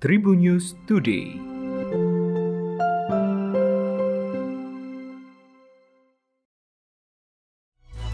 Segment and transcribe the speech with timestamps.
[0.00, 1.36] Tribun News Today.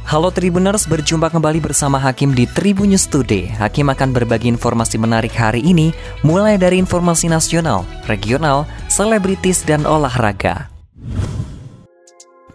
[0.03, 3.46] Halo Tribuners, berjumpa kembali bersama Hakim di Tribun News Today.
[3.54, 5.95] Hakim akan berbagi informasi menarik hari ini,
[6.27, 10.76] mulai dari informasi nasional, regional, selebritis, dan olahraga.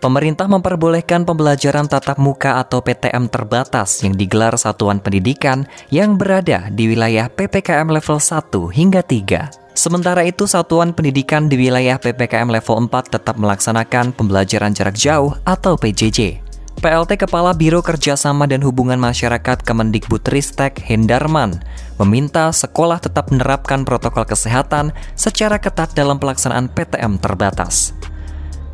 [0.02, 6.90] Pemerintah memperbolehkan pembelajaran tatap muka atau PTM terbatas yang digelar satuan pendidikan yang berada di
[6.90, 9.78] wilayah PPKM level 1 hingga 3.
[9.78, 15.78] Sementara itu, satuan pendidikan di wilayah PPKM level 4 tetap melaksanakan pembelajaran jarak jauh atau
[15.78, 16.42] PJJ.
[16.82, 21.62] PLT Kepala Biro Kerjasama dan Hubungan Masyarakat Kemendikbudristek Hendarman
[22.02, 27.94] meminta sekolah tetap menerapkan protokol kesehatan secara ketat dalam pelaksanaan PTM terbatas.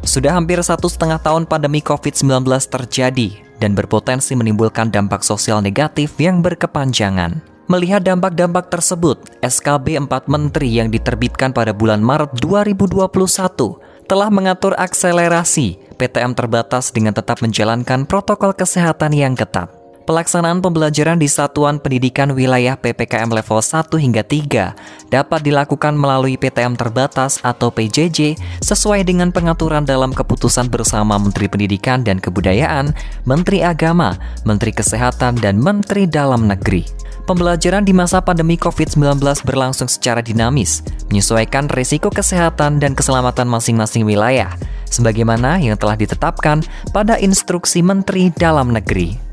[0.07, 6.39] Sudah hampir satu setengah tahun pandemi COVID-19 terjadi dan berpotensi menimbulkan dampak sosial negatif yang
[6.39, 7.43] berkepanjangan.
[7.67, 15.76] Melihat dampak-dampak tersebut, SKB 4 Menteri yang diterbitkan pada bulan Maret 2021 telah mengatur akselerasi
[15.99, 19.76] PTM terbatas dengan tetap menjalankan protokol kesehatan yang ketat.
[20.08, 26.80] Pelaksanaan pembelajaran di Satuan Pendidikan Wilayah PPKM level 1 hingga 3 dapat dilakukan melalui PTM
[26.80, 32.96] terbatas atau PJJ sesuai dengan pengaturan dalam keputusan bersama Menteri Pendidikan dan Kebudayaan,
[33.28, 34.16] Menteri Agama,
[34.48, 36.88] Menteri Kesehatan, dan Menteri Dalam Negeri.
[37.28, 44.55] Pembelajaran di masa pandemi COVID-19 berlangsung secara dinamis, menyesuaikan risiko kesehatan dan keselamatan masing-masing wilayah,
[44.88, 46.63] sebagaimana yang telah ditetapkan
[46.96, 49.26] pada instruksi Menteri Dalam Negeri.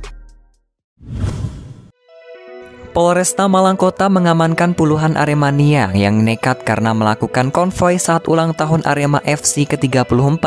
[2.94, 9.18] Polresta Malang Kota mengamankan puluhan Aremania yang nekat karena melakukan konvoi saat ulang tahun Arema
[9.26, 10.44] FC ke-34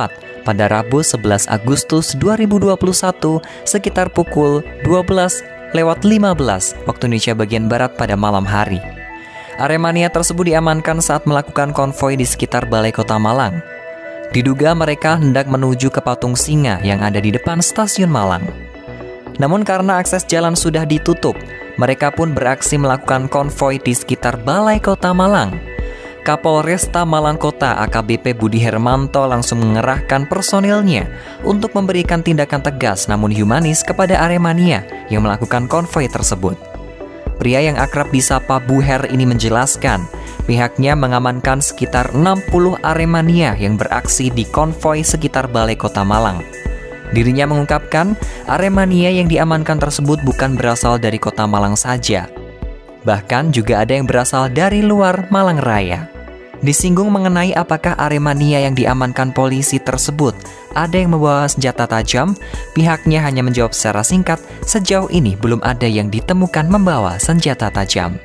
[0.48, 2.80] pada Rabu 11 Agustus 2021
[3.68, 8.80] sekitar pukul 12 lewat 15 waktu Indonesia bagian Barat pada malam hari.
[9.60, 13.60] Aremania tersebut diamankan saat melakukan konvoi di sekitar Balai Kota Malang.
[14.32, 18.67] Diduga mereka hendak menuju ke patung singa yang ada di depan stasiun Malang.
[19.38, 21.38] Namun karena akses jalan sudah ditutup,
[21.78, 25.78] mereka pun beraksi melakukan konvoi di sekitar Balai Kota Malang.
[26.26, 31.08] Kapolresta Malang Kota AKBP Budi Hermanto langsung mengerahkan personilnya
[31.48, 36.60] untuk memberikan tindakan tegas namun humanis kepada Aremania yang melakukan konvoi tersebut.
[37.40, 40.04] Pria yang akrab disapa Buher ini menjelaskan,
[40.50, 46.57] pihaknya mengamankan sekitar 60 Aremania yang beraksi di konvoi sekitar Balai Kota Malang.
[47.16, 52.28] Dirinya mengungkapkan, Aremania yang diamankan tersebut bukan berasal dari kota Malang saja.
[53.08, 56.12] Bahkan juga ada yang berasal dari luar Malang Raya.
[56.58, 60.34] Disinggung mengenai apakah Aremania yang diamankan polisi tersebut
[60.78, 62.38] ada yang membawa senjata tajam,
[62.78, 68.22] pihaknya hanya menjawab secara singkat, sejauh ini belum ada yang ditemukan membawa senjata tajam.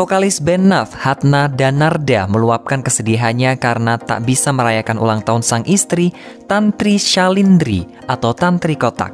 [0.00, 6.16] Vokalis band Naf, Hatna Danarda meluapkan kesedihannya karena tak bisa merayakan ulang tahun sang istri,
[6.48, 9.12] Tantri Shalindri atau Tantri Kotak.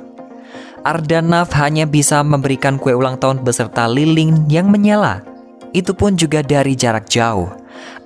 [0.86, 5.26] Arda Naf hanya bisa memberikan kue ulang tahun beserta lilin yang menyala.
[5.74, 7.50] Itu pun juga dari jarak jauh.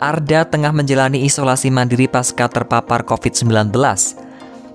[0.01, 3.77] Arda tengah menjalani isolasi mandiri pasca terpapar COVID-19.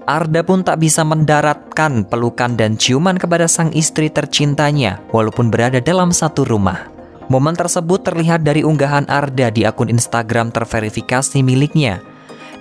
[0.05, 6.13] Arda pun tak bisa mendaratkan pelukan dan ciuman kepada sang istri tercintanya walaupun berada dalam
[6.13, 6.94] satu rumah.
[7.25, 12.01] Momen tersebut terlihat dari unggahan Arda di akun Instagram terverifikasi miliknya.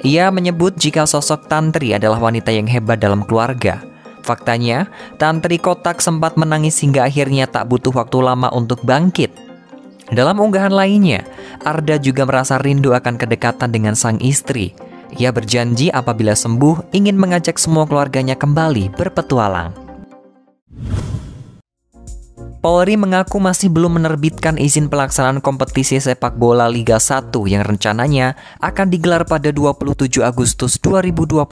[0.01, 3.81] Ia menyebut jika sosok Tantri adalah wanita yang hebat dalam keluarga.
[4.25, 4.89] Faktanya,
[5.21, 9.33] Tantri Kotak sempat menangis hingga akhirnya tak butuh waktu lama untuk bangkit.
[10.13, 11.25] Dalam unggahan lainnya,
[11.65, 14.77] Arda juga merasa rindu akan kedekatan dengan sang istri.
[15.21, 19.73] Ia berjanji apabila sembuh ingin mengajak semua keluarganya kembali berpetualang.
[22.65, 28.89] Polri mengaku masih belum menerbitkan izin pelaksanaan kompetisi sepak bola Liga 1 yang rencananya akan
[28.89, 31.45] digelar pada 27 Agustus 2021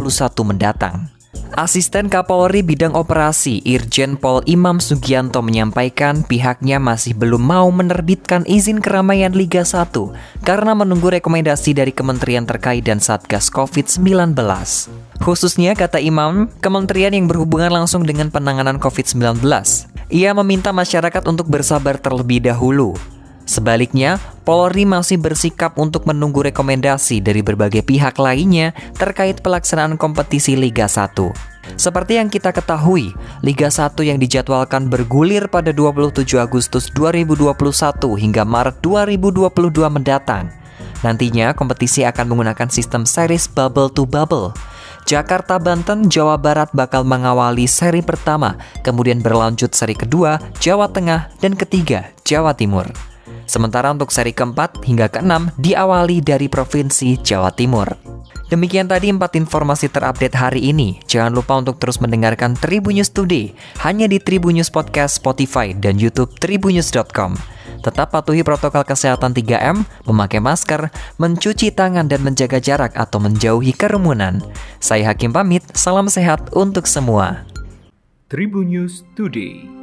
[0.49, 1.13] mendatang.
[1.53, 8.81] Asisten Kapolri Bidang Operasi Irjen Pol Imam Sugianto menyampaikan pihaknya masih belum mau menerbitkan izin
[8.81, 9.93] keramaian Liga 1
[10.45, 14.33] karena menunggu rekomendasi dari kementerian terkait dan Satgas COVID-19.
[15.21, 19.45] Khususnya, kata Imam, kementerian yang berhubungan langsung dengan penanganan COVID-19.
[20.09, 22.97] Ia meminta masyarakat untuk bersabar terlebih dahulu.
[23.45, 30.91] Sebaliknya, Polri masih bersikap untuk menunggu rekomendasi dari berbagai pihak lainnya terkait pelaksanaan kompetisi Liga
[30.91, 31.15] 1.
[31.79, 33.15] Seperti yang kita ketahui,
[33.47, 37.55] Liga 1 yang dijadwalkan bergulir pada 27 Agustus 2021
[38.19, 40.51] hingga Maret 2022 mendatang.
[41.07, 44.51] Nantinya kompetisi akan menggunakan sistem series bubble to bubble
[45.03, 48.55] Jakarta, Banten, Jawa Barat bakal mengawali seri pertama,
[48.87, 53.12] kemudian berlanjut seri kedua, Jawa Tengah, dan ketiga, Jawa Timur.
[53.47, 57.89] Sementara untuk seri keempat hingga keenam diawali dari Provinsi Jawa Timur.
[58.53, 61.01] Demikian tadi empat informasi terupdate hari ini.
[61.09, 67.41] Jangan lupa untuk terus mendengarkan Tribunnews Today hanya di Tribunnews Podcast, Spotify, dan YouTube tribunnews.com.
[67.83, 74.39] Tetap patuhi protokol kesehatan 3M, memakai masker, mencuci tangan dan menjaga jarak atau menjauhi kerumunan.
[74.79, 77.43] Saya Hakim pamit, salam sehat untuk semua.
[78.31, 79.82] Tribun News Today.